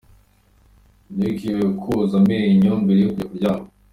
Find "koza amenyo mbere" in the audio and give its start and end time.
1.81-2.99